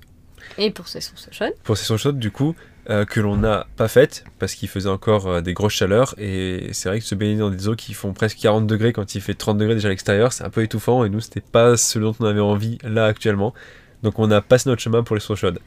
et 0.57 0.71
pour 0.71 0.88
ses 0.88 1.01
sources 1.01 1.27
chaudes. 1.31 1.53
Pour 1.63 1.75
ces 1.77 1.83
sources 1.86 2.01
chaudes, 2.03 2.19
du 2.19 2.31
coup, 2.31 2.56
euh, 2.89 3.03
que 3.03 3.19
l'on 3.19 3.36
n'a 3.36 3.65
pas 3.77 3.88
faites 3.88 4.24
parce 4.39 4.53
qu'il 4.56 4.69
faisait 4.69 4.89
encore 4.89 5.27
euh, 5.27 5.41
des 5.41 5.53
grosses 5.53 5.74
chaleurs. 5.74 6.15
Et 6.18 6.69
c'est 6.71 6.88
vrai 6.88 7.00
que 7.00 7.06
se 7.06 7.15
baigner 7.15 7.36
dans 7.38 7.50
des 7.50 7.68
eaux 7.68 7.75
qui 7.75 7.94
font 7.94 8.13
presque 8.13 8.38
40 8.38 8.68
degrés 8.68 8.94
quand 8.94 9.15
il 9.15 9.21
fait 9.21 9.33
30 9.33 9.57
degrés 9.57 9.74
déjà 9.75 9.88
à 9.88 9.91
l'extérieur, 9.91 10.31
c'est 10.31 10.44
un 10.45 10.50
peu 10.50 10.62
étouffant. 10.63 11.03
Et 11.03 11.09
nous, 11.09 11.19
c'était 11.19 11.41
pas 11.41 11.75
ce 11.75 12.00
dont 12.00 12.15
on 12.19 12.25
avait 12.25 12.39
envie 12.39 12.77
là 12.83 13.06
actuellement. 13.06 13.53
Donc 14.03 14.19
on 14.19 14.30
a 14.31 14.39
passé 14.39 14.69
notre 14.69 14.81
chemin 14.81 15.03
pour 15.03 15.15
les 15.15 15.19
sources 15.21 15.39
chaudes. 15.41 15.59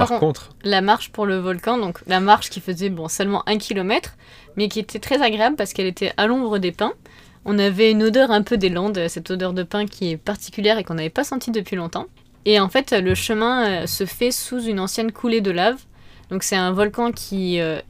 Par, 0.00 0.08
Par 0.08 0.18
contre, 0.20 0.50
la 0.64 0.80
marche 0.80 1.10
pour 1.10 1.26
le 1.26 1.38
volcan, 1.38 1.78
donc 1.78 2.00
la 2.06 2.20
marche 2.20 2.50
qui 2.50 2.60
faisait 2.60 2.88
bon 2.88 3.08
seulement 3.08 3.42
un 3.46 3.58
kilomètre, 3.58 4.16
mais 4.56 4.68
qui 4.68 4.80
était 4.80 4.98
très 4.98 5.22
agréable 5.22 5.56
parce 5.56 5.72
qu'elle 5.72 5.86
était 5.86 6.12
à 6.16 6.26
l'ombre 6.26 6.58
des 6.58 6.72
pins. 6.72 6.94
On 7.44 7.58
avait 7.58 7.90
une 7.90 8.02
odeur 8.02 8.30
un 8.30 8.42
peu 8.42 8.56
des 8.56 8.68
Landes, 8.68 9.08
cette 9.08 9.30
odeur 9.30 9.52
de 9.52 9.62
pin 9.62 9.86
qui 9.86 10.10
est 10.10 10.16
particulière 10.16 10.78
et 10.78 10.84
qu'on 10.84 10.94
n'avait 10.94 11.10
pas 11.10 11.24
sentie 11.24 11.50
depuis 11.50 11.76
longtemps. 11.76 12.06
Et 12.44 12.58
en 12.60 12.68
fait, 12.68 12.92
le 12.92 13.14
chemin 13.14 13.82
euh, 13.82 13.86
se 13.86 14.06
fait 14.06 14.30
sous 14.30 14.62
une 14.62 14.80
ancienne 14.80 15.12
coulée 15.12 15.40
de 15.40 15.50
lave. 15.50 15.76
Donc 16.30 16.42
c'est 16.44 16.56
un 16.56 16.70
volcan 16.70 17.10
qui 17.12 17.60
euh, 17.60 17.80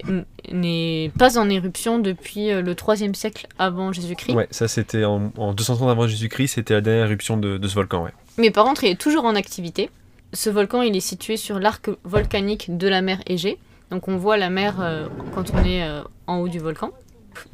n'est 0.51 1.13
pas 1.19 1.39
en 1.39 1.49
éruption 1.51 1.99
depuis 1.99 2.51
euh, 2.51 2.63
le 2.63 2.75
3e 2.75 3.15
siècle 3.15 3.47
avant 3.59 3.93
Jésus-Christ. 3.93 4.35
ouais, 4.35 4.49
ça 4.51 4.67
c'était 4.67 5.05
en, 5.05 5.31
en 5.37 5.53
230 5.53 5.91
avant 5.91 6.07
Jésus-Christ, 6.07 6.55
c'était 6.55 6.73
la 6.75 6.81
dernière 6.81 7.05
éruption 7.07 7.37
de, 7.37 7.59
de 7.59 7.69
ce 7.69 7.75
volcan. 7.75 8.03
Ouais. 8.03 8.13
Mais 8.39 8.51
par 8.51 8.65
contre, 8.65 8.85
il 8.85 8.91
est 8.91 9.01
toujours 9.01 9.27
en 9.27 9.35
activité. 9.35 9.91
Ce 10.33 10.51
volcan, 10.51 10.83
il 10.83 10.97
est 10.97 11.01
situé 11.01 11.37
sur 11.37 11.59
l'arc 11.59 11.89
volcanique 12.05 12.77
de 12.77 12.89
la 12.89 13.03
mer 13.03 13.19
Égée. 13.27 13.59
Donc 13.91 14.07
on 14.09 14.17
voit 14.17 14.37
la 14.37 14.51
mer 14.51 14.77
euh, 14.81 15.09
quand 15.35 15.53
on 15.55 15.65
est 15.65 15.83
euh, 15.83 16.03
en 16.27 16.39
haut 16.39 16.49
du 16.49 16.61
volcan. 16.61 16.91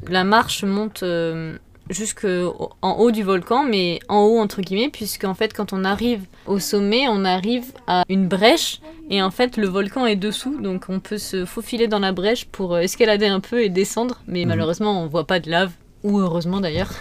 La 0.07 0.23
marche 0.23 0.63
monte 0.63 1.01
euh, 1.01 1.57
jusqu'en 1.89 2.95
haut 2.99 3.11
du 3.11 3.23
volcan, 3.23 3.63
mais 3.63 3.99
en 4.07 4.21
haut 4.21 4.37
entre 4.39 4.61
guillemets, 4.61 4.89
puisqu'en 4.89 5.33
fait 5.33 5.53
quand 5.53 5.73
on 5.73 5.83
arrive 5.83 6.21
au 6.45 6.59
sommet, 6.59 7.07
on 7.09 7.25
arrive 7.25 7.65
à 7.87 8.03
une 8.09 8.27
brèche, 8.27 8.81
et 9.09 9.21
en 9.23 9.31
fait 9.31 9.57
le 9.57 9.67
volcan 9.67 10.05
est 10.05 10.15
dessous, 10.15 10.59
donc 10.61 10.85
on 10.89 10.99
peut 10.99 11.17
se 11.17 11.45
faufiler 11.45 11.87
dans 11.87 11.99
la 11.99 12.11
brèche 12.11 12.45
pour 12.45 12.77
escalader 12.77 13.27
un 13.27 13.39
peu 13.39 13.63
et 13.63 13.69
descendre, 13.69 14.19
mais 14.27 14.41
Mhm. 14.43 14.49
malheureusement 14.49 15.01
on 15.01 15.07
voit 15.07 15.25
pas 15.25 15.39
de 15.39 15.49
lave, 15.49 15.71
ou 16.03 16.19
heureusement 16.19 16.59
d'ailleurs. 16.59 16.91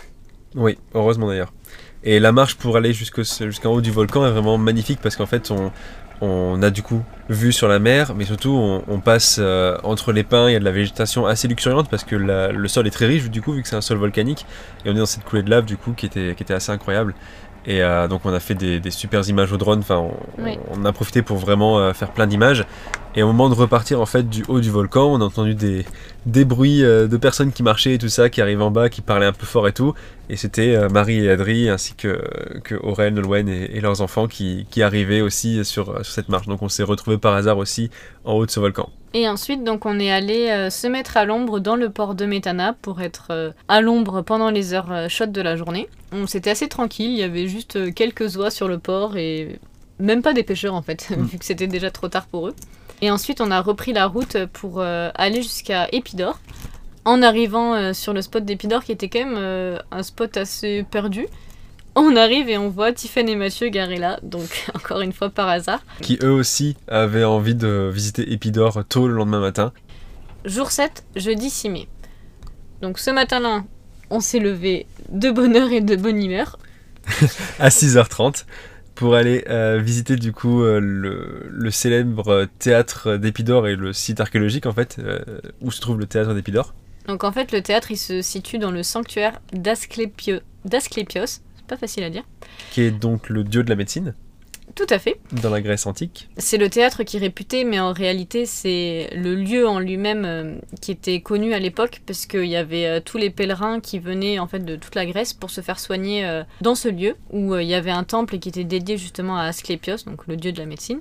Oui, 0.54 0.78
heureusement 0.94 1.26
d'ailleurs. 1.28 1.52
Et 2.04 2.20
la 2.20 2.32
marche 2.32 2.54
pour 2.56 2.76
aller 2.76 2.92
jusqu'en 2.92 3.70
haut 3.70 3.80
du 3.80 3.90
volcan 3.90 4.26
est 4.26 4.30
vraiment 4.30 4.58
magnifique 4.58 5.00
parce 5.02 5.16
qu'en 5.16 5.26
fait, 5.26 5.52
on, 6.20 6.62
a 6.62 6.70
du 6.70 6.82
coup 6.82 7.02
vue 7.28 7.52
sur 7.52 7.68
la 7.68 7.78
mer, 7.78 8.14
mais 8.14 8.24
surtout 8.24 8.82
on, 8.88 9.00
passe 9.00 9.38
euh, 9.40 9.76
entre 9.82 10.12
les 10.12 10.22
pins, 10.22 10.48
il 10.48 10.52
y 10.52 10.56
a 10.56 10.60
de 10.60 10.64
la 10.64 10.70
végétation 10.70 11.26
assez 11.26 11.48
luxuriante 11.48 11.90
parce 11.90 12.04
que 12.04 12.16
le 12.16 12.68
sol 12.68 12.86
est 12.86 12.90
très 12.90 13.06
riche 13.06 13.28
du 13.28 13.42
coup, 13.42 13.52
vu 13.52 13.62
que 13.62 13.68
c'est 13.68 13.76
un 13.76 13.80
sol 13.80 13.98
volcanique, 13.98 14.46
et 14.84 14.90
on 14.90 14.94
est 14.94 14.98
dans 14.98 15.06
cette 15.06 15.24
coulée 15.24 15.42
de 15.42 15.50
lave 15.50 15.64
du 15.64 15.76
coup 15.76 15.92
qui 15.92 16.06
était 16.06 16.54
assez 16.54 16.70
incroyable. 16.70 17.14
Et 17.66 17.82
euh, 17.82 18.06
donc 18.06 18.20
on 18.24 18.32
a 18.32 18.38
fait 18.40 18.54
des, 18.54 18.78
des 18.78 18.90
super 18.92 19.28
images 19.28 19.52
au 19.52 19.56
drone, 19.56 19.80
enfin 19.80 19.96
on, 19.96 20.14
Oui. 20.42 20.56
on 20.70 20.84
a 20.84 20.92
profité 20.92 21.22
pour 21.22 21.36
vraiment 21.36 21.78
euh, 21.80 21.92
faire 21.92 22.12
plein 22.12 22.26
d'images. 22.26 22.64
Et 23.16 23.22
au 23.22 23.28
moment 23.28 23.48
de 23.48 23.54
repartir 23.54 24.00
en 24.00 24.06
fait 24.06 24.28
du 24.28 24.44
haut 24.46 24.60
du 24.60 24.70
volcan, 24.70 25.06
on 25.06 25.20
a 25.20 25.24
entendu 25.24 25.54
des, 25.54 25.84
des 26.26 26.44
bruits 26.44 26.84
euh, 26.84 27.08
de 27.08 27.16
personnes 27.16 27.50
qui 27.50 27.62
marchaient 27.62 27.94
et 27.94 27.98
tout 27.98 28.08
ça, 28.10 28.28
qui 28.30 28.40
arrivaient 28.40 28.62
en 28.62 28.70
bas, 28.70 28.88
qui 28.88 29.00
parlaient 29.00 29.26
un 29.26 29.32
peu 29.32 29.46
fort 29.46 29.66
et 29.66 29.72
tout. 29.72 29.94
Et 30.28 30.36
c'était 30.36 30.88
Marie 30.88 31.24
et 31.24 31.30
Adri, 31.30 31.68
ainsi 31.68 31.94
que, 31.94 32.20
que 32.62 32.74
Aurel, 32.74 33.14
Nolwenn 33.14 33.48
et, 33.48 33.76
et 33.76 33.80
leurs 33.80 34.00
enfants 34.00 34.26
qui, 34.28 34.66
qui 34.70 34.82
arrivaient 34.82 35.20
aussi 35.20 35.64
sur, 35.64 35.86
sur 36.04 36.12
cette 36.12 36.28
marche. 36.28 36.46
Donc 36.46 36.62
on 36.62 36.68
s'est 36.68 36.82
retrouvés 36.82 37.18
par 37.18 37.34
hasard 37.34 37.58
aussi 37.58 37.90
en 38.24 38.34
haut 38.34 38.44
de 38.46 38.50
ce 38.50 38.60
volcan. 38.60 38.90
Et 39.18 39.30
ensuite, 39.30 39.64
donc, 39.64 39.86
on 39.86 39.98
est 39.98 40.10
allé 40.10 40.50
euh, 40.50 40.68
se 40.68 40.86
mettre 40.86 41.16
à 41.16 41.24
l'ombre 41.24 41.58
dans 41.58 41.74
le 41.74 41.88
port 41.88 42.14
de 42.14 42.26
Metana 42.26 42.74
pour 42.82 43.00
être 43.00 43.28
euh, 43.30 43.50
à 43.66 43.80
l'ombre 43.80 44.20
pendant 44.20 44.50
les 44.50 44.74
heures 44.74 44.92
euh, 44.92 45.08
chaudes 45.08 45.32
de 45.32 45.40
la 45.40 45.56
journée. 45.56 45.88
On 46.12 46.26
C'était 46.26 46.50
assez 46.50 46.68
tranquille, 46.68 47.12
il 47.12 47.16
y 47.16 47.22
avait 47.22 47.48
juste 47.48 47.94
quelques 47.94 48.36
oies 48.36 48.50
sur 48.50 48.68
le 48.68 48.76
port 48.76 49.16
et 49.16 49.58
même 49.98 50.20
pas 50.20 50.34
des 50.34 50.42
pêcheurs 50.42 50.74
en 50.74 50.82
fait, 50.82 51.08
Mm. 51.16 51.22
vu 51.22 51.38
que 51.38 51.46
c'était 51.46 51.66
déjà 51.66 51.90
trop 51.90 52.08
tard 52.08 52.26
pour 52.26 52.48
eux. 52.48 52.54
Et 53.00 53.10
ensuite, 53.10 53.40
on 53.40 53.50
a 53.50 53.62
repris 53.62 53.94
la 53.94 54.04
route 54.04 54.36
pour 54.52 54.82
aller 54.82 55.40
jusqu'à 55.42 55.88
Épidore. 55.92 56.38
En 57.06 57.22
arrivant 57.22 57.94
sur 57.94 58.12
le 58.12 58.20
spot 58.20 58.44
d'Épidore, 58.44 58.84
qui 58.84 58.92
était 58.92 59.08
quand 59.08 59.24
même 59.24 59.80
un 59.90 60.02
spot 60.02 60.36
assez 60.38 60.84
perdu, 60.90 61.26
on 61.96 62.14
arrive 62.14 62.48
et 62.48 62.58
on 62.58 62.68
voit 62.68 62.92
Tiffen 62.92 63.28
et 63.28 63.34
Mathieu 63.36 63.68
garés 63.68 63.96
là, 63.98 64.20
donc 64.22 64.66
encore 64.74 65.00
une 65.00 65.12
fois 65.12 65.30
par 65.30 65.48
hasard. 65.48 65.80
Qui 66.02 66.18
eux 66.22 66.30
aussi 66.30 66.76
avaient 66.86 67.24
envie 67.24 67.54
de 67.54 67.90
visiter 67.92 68.32
Épidore 68.32 68.84
tôt 68.88 69.08
le 69.08 69.14
lendemain 69.14 69.40
matin. 69.40 69.72
Jour 70.44 70.70
7, 70.70 71.04
jeudi 71.16 71.50
6 71.50 71.70
mai. 71.70 71.88
Donc 72.82 72.98
ce 72.98 73.10
matin-là, 73.10 73.64
on 74.10 74.20
s'est 74.20 74.38
levé 74.38 74.86
de 75.08 75.30
bonne 75.30 75.56
heure 75.56 75.72
et 75.72 75.80
de 75.80 75.96
bonne 75.96 76.22
humeur. 76.22 76.58
à 77.58 77.68
6h30 77.68 78.44
pour 78.94 79.14
aller 79.14 79.44
euh, 79.48 79.78
visiter 79.78 80.16
du 80.16 80.32
coup 80.32 80.62
euh, 80.62 80.80
le, 80.80 81.46
le 81.50 81.70
célèbre 81.70 82.46
théâtre 82.58 83.16
d'Épidore 83.16 83.68
et 83.68 83.76
le 83.76 83.92
site 83.92 84.20
archéologique 84.20 84.66
en 84.66 84.72
fait, 84.72 84.96
euh, 84.98 85.18
où 85.60 85.70
se 85.70 85.80
trouve 85.80 85.98
le 85.98 86.06
théâtre 86.06 86.34
d'Épidore. 86.34 86.74
Donc 87.06 87.22
en 87.22 87.30
fait, 87.30 87.52
le 87.52 87.62
théâtre, 87.62 87.90
il 87.90 87.96
se 87.98 88.22
situe 88.22 88.58
dans 88.58 88.70
le 88.72 88.82
sanctuaire 88.82 89.40
d'Asclépio- 89.52 90.40
d'Asclépios. 90.64 91.40
Pas 91.68 91.76
facile 91.76 92.04
à 92.04 92.10
dire. 92.10 92.24
qui 92.70 92.82
est 92.82 92.90
donc 92.90 93.28
le 93.28 93.44
dieu 93.44 93.62
de 93.62 93.70
la 93.70 93.76
médecine 93.76 94.14
Tout 94.74 94.86
à 94.90 94.98
fait. 94.98 95.18
dans 95.42 95.50
la 95.50 95.60
Grèce 95.60 95.86
antique. 95.86 96.28
C'est 96.36 96.58
le 96.58 96.68
théâtre 96.68 97.02
qui 97.02 97.16
est 97.16 97.20
réputé, 97.20 97.64
mais 97.64 97.80
en 97.80 97.92
réalité, 97.92 98.46
c'est 98.46 99.10
le 99.14 99.34
lieu 99.34 99.66
en 99.66 99.78
lui-même 99.78 100.24
euh, 100.24 100.54
qui 100.80 100.92
était 100.92 101.20
connu 101.20 101.54
à 101.54 101.58
l'époque, 101.58 102.02
parce 102.06 102.26
qu'il 102.26 102.44
y 102.46 102.56
avait 102.56 102.86
euh, 102.86 103.00
tous 103.00 103.18
les 103.18 103.30
pèlerins 103.30 103.80
qui 103.80 103.98
venaient 103.98 104.38
en 104.38 104.46
fait 104.46 104.64
de 104.64 104.76
toute 104.76 104.94
la 104.94 105.06
Grèce 105.06 105.32
pour 105.32 105.50
se 105.50 105.60
faire 105.60 105.78
soigner 105.78 106.26
euh, 106.26 106.42
dans 106.60 106.74
ce 106.74 106.88
lieu, 106.88 107.16
où 107.30 107.56
il 107.56 107.66
y 107.66 107.74
avait 107.74 107.90
un 107.90 108.04
temple 108.04 108.38
qui 108.38 108.48
était 108.48 108.64
dédié 108.64 108.96
justement 108.96 109.36
à 109.38 109.44
Asclépios, 109.44 110.04
donc 110.06 110.26
le 110.26 110.36
dieu 110.36 110.52
de 110.52 110.58
la 110.58 110.66
médecine. 110.66 111.00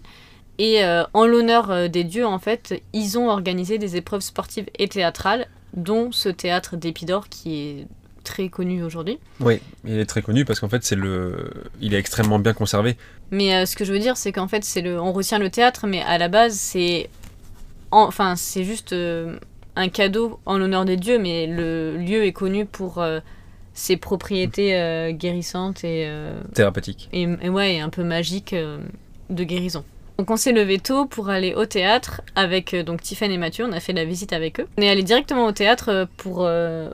Et 0.58 0.86
en 1.14 1.26
l'honneur 1.26 1.90
des 1.90 2.06
dieux, 2.06 2.26
en 2.26 2.40
fait, 2.40 2.82
ils 2.94 3.20
ont 3.20 3.28
organisé 3.28 3.78
des 3.78 3.98
épreuves 3.98 4.22
sportives 4.22 4.68
et 4.80 4.88
théâtrales, 4.88 5.48
dont 5.74 6.14
ce 6.14 6.30
théâtre 6.30 6.78
d'Épidore 6.78 7.28
qui 7.28 7.58
est 7.58 7.88
très 8.25 8.50
connu 8.50 8.84
aujourd'hui. 8.84 9.17
Oui, 9.39 9.62
il 9.86 9.98
est 10.00 10.05
très 10.05 10.22
connu 10.22 10.44
parce 10.44 10.60
qu'en 10.60 10.67
fait 10.70 10.84
c'est 10.84 10.96
le, 10.98 11.50
il 11.79 11.94
est 11.94 11.98
extrêmement 12.00 12.39
bien 12.39 12.53
conservé. 12.53 12.98
Mais 13.32 13.55
euh, 13.55 13.65
ce 13.65 13.75
que 13.75 13.86
je 13.86 13.94
veux 13.94 14.00
dire, 14.00 14.17
c'est 14.17 14.32
qu'en 14.32 14.48
fait, 14.48 14.63
c'est 14.63 14.82
le, 14.82 15.00
on 15.00 15.12
retient 15.13 15.39
le 15.39 15.50
théâtre, 15.50 15.88
mais 15.88 16.01
à 16.03 16.17
la 16.17 16.27
base, 16.27 16.53
c'est, 16.53 17.10
en- 17.91 18.03
enfin, 18.08 18.36
c'est 18.36 18.63
juste 18.63 18.94
euh, 18.94 19.38
un 19.75 19.89
cadeau 19.89 20.39
en 20.46 20.58
l'honneur 20.58 20.86
des 20.86 20.98
dieux, 20.98 21.17
mais 21.17 21.48
le 21.48 21.98
lieu 21.98 22.24
est 22.25 22.34
connu 22.34 22.65
pour 22.65 23.00
euh, 23.01 23.20
ses 23.74 23.98
propriétés 23.98 25.12
guérissantes 25.17 25.84
et, 25.84 26.05
euh, 26.08 26.39
Thérapeutique. 26.53 27.10
et, 27.13 27.24
et 27.41 27.50
ouais, 27.50 27.75
et 27.75 27.79
un 27.82 27.89
peu 27.89 28.03
magiques 28.03 28.53
de 29.29 29.44
guérison. 29.44 29.84
Donc 30.17 30.29
on 30.32 30.38
s'est 30.38 30.53
levé 30.53 30.79
tôt 30.79 31.05
pour 31.08 31.27
aller 31.29 31.53
au 31.55 31.65
théâtre 31.65 32.22
avec 32.36 32.74
donc 32.74 33.01
Tiffany 33.01 33.34
et 33.34 33.38
Mathieu, 33.38 33.65
on 33.65 33.74
a 33.74 33.82
fait 33.82 33.91
la 33.91 34.05
visite 34.05 34.32
avec 34.32 34.62
eux. 34.62 34.67
On 34.77 34.82
est 34.82 34.88
allé 34.88 35.03
directement 35.03 35.46
au 35.46 35.51
théâtre 35.51 36.08
pour 36.15 36.46
euh, 36.46 36.89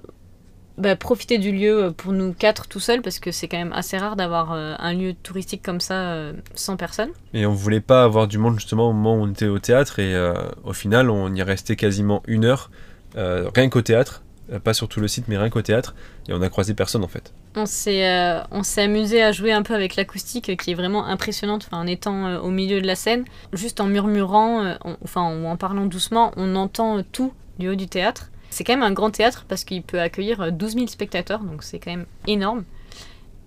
bah, 0.81 0.95
profiter 0.95 1.37
du 1.37 1.51
lieu 1.51 1.85
euh, 1.85 1.91
pour 1.91 2.11
nous 2.11 2.33
quatre 2.33 2.67
tout 2.67 2.79
seuls 2.79 3.01
parce 3.01 3.19
que 3.19 3.31
c'est 3.31 3.47
quand 3.47 3.57
même 3.57 3.73
assez 3.73 3.97
rare 3.97 4.15
d'avoir 4.15 4.51
euh, 4.51 4.73
un 4.79 4.93
lieu 4.93 5.13
touristique 5.13 5.61
comme 5.63 5.79
ça 5.79 5.93
euh, 5.95 6.33
sans 6.55 6.75
personne. 6.77 7.09
Et 7.33 7.45
on 7.45 7.53
voulait 7.53 7.79
pas 7.81 8.03
avoir 8.03 8.27
du 8.27 8.37
monde 8.37 8.55
justement 8.55 8.89
au 8.89 8.93
moment 8.93 9.15
où 9.15 9.23
on 9.23 9.31
était 9.31 9.47
au 9.47 9.59
théâtre 9.59 9.99
et 9.99 10.13
euh, 10.13 10.33
au 10.63 10.73
final 10.73 11.09
on 11.09 11.33
y 11.33 11.41
restait 11.43 11.75
quasiment 11.75 12.21
une 12.27 12.45
heure, 12.45 12.69
rien 13.15 13.69
qu'au 13.69 13.81
théâtre, 13.81 14.23
pas 14.63 14.73
sur 14.73 14.87
tout 14.89 14.99
le 14.99 15.07
site 15.07 15.25
mais 15.27 15.37
rien 15.37 15.49
qu'au 15.49 15.61
théâtre 15.61 15.95
et 16.27 16.33
on 16.33 16.41
a 16.41 16.49
croisé 16.49 16.73
personne 16.73 17.03
en 17.03 17.07
fait. 17.07 17.33
On 17.55 17.65
s'est 17.65 18.07
euh, 18.07 18.39
on 18.51 18.63
s'est 18.63 18.83
amusé 18.83 19.21
à 19.21 19.31
jouer 19.31 19.51
un 19.51 19.61
peu 19.63 19.73
avec 19.75 19.95
l'acoustique 19.95 20.55
qui 20.57 20.71
est 20.71 20.73
vraiment 20.73 21.05
impressionnante 21.05 21.67
enfin, 21.67 21.81
en 21.83 21.87
étant 21.87 22.25
euh, 22.27 22.39
au 22.39 22.49
milieu 22.49 22.81
de 22.81 22.87
la 22.87 22.95
scène. 22.95 23.25
Juste 23.53 23.79
en 23.81 23.87
murmurant, 23.87 24.63
euh, 24.63 24.75
on- 24.85 24.97
enfin 25.03 25.33
ou 25.35 25.45
en 25.47 25.57
parlant 25.57 25.85
doucement, 25.85 26.31
on 26.37 26.55
entend 26.55 27.01
tout 27.11 27.33
du 27.59 27.69
haut 27.69 27.75
du 27.75 27.87
théâtre. 27.87 28.29
C'est 28.51 28.63
quand 28.63 28.73
même 28.73 28.83
un 28.83 28.93
grand 28.93 29.09
théâtre 29.09 29.45
parce 29.47 29.63
qu'il 29.63 29.81
peut 29.81 29.99
accueillir 29.99 30.41
euh, 30.41 30.51
12 30.51 30.73
000 30.75 30.87
spectateurs, 30.87 31.39
donc 31.39 31.63
c'est 31.63 31.79
quand 31.79 31.91
même 31.91 32.05
énorme. 32.27 32.63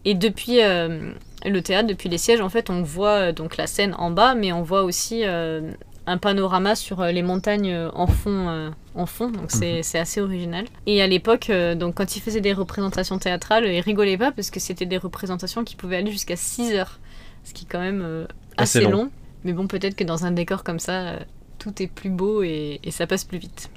Et 0.04 0.14
depuis 0.14 0.61
euh, 0.62 1.12
le 1.46 1.62
théâtre, 1.62 1.87
depuis 1.88 2.08
les 2.08 2.18
sièges, 2.18 2.40
en 2.40 2.49
fait, 2.49 2.68
on 2.70 2.82
voit 2.82 3.28
euh, 3.28 3.32
donc 3.32 3.56
la 3.56 3.66
scène 3.68 3.94
en 3.96 4.11
bas, 4.11 4.34
mais 4.34 4.52
on 4.52 4.62
voit 4.62 4.82
aussi 4.82 5.20
euh, 5.25 5.70
un 6.06 6.18
panorama 6.18 6.75
sur 6.75 7.00
euh, 7.00 7.11
les 7.12 7.23
montagnes 7.23 7.70
euh, 7.73 7.90
en 7.94 8.06
fond, 8.06 8.49
euh, 8.49 8.70
en 8.94 9.06
fond 9.06 9.30
donc 9.30 9.50
c'est 9.50 9.82
c'est 9.82 9.99
assez 9.99 10.20
original. 10.20 10.66
Et 10.87 11.00
à 11.00 11.06
l'époque, 11.06 11.49
euh, 11.49 11.75
donc 11.75 11.94
quand 11.94 12.16
ils 12.16 12.20
faisaient 12.20 12.42
des 12.42 12.52
représentations 12.52 13.18
théâtrales, 13.18 13.64
ils 13.66 13.80
rigolaient 13.80 14.18
pas 14.18 14.30
parce 14.32 14.50
que 14.50 14.61
c'était 14.61 14.84
des 14.84 14.99
représentations 14.99 15.64
qui 15.64 15.76
pouvaient 15.76 15.96
aller 15.96 16.11
jusqu'à 16.12 16.37
6 16.37 16.75
heures, 16.75 16.99
ce 17.44 17.54
qui 17.54 17.64
est 17.64 17.68
quand 17.70 17.80
même 17.80 18.02
euh, 18.04 18.26
Assez 18.58 18.78
assez 18.80 18.90
long. 18.90 19.04
long. 19.04 19.11
Mais 19.44 19.52
bon, 19.54 19.66
peut-être 19.66 19.96
que 19.96 20.04
dans 20.04 20.26
un 20.26 20.30
décor 20.32 20.64
comme 20.64 20.78
ça, 20.78 20.92
euh, 21.08 21.18
tout 21.58 21.82
est 21.82 21.87
plus 21.87 22.11
beau 22.11 22.42
et, 22.42 22.80
et 22.84 22.90
ça 22.90 23.06
passe 23.06 23.25
plus 23.25 23.38
vite. 23.38 23.70